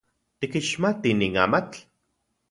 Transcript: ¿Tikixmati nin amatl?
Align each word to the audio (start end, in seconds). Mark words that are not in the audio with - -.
¿Tikixmati 0.39 1.11
nin 1.13 1.35
amatl? 1.43 1.79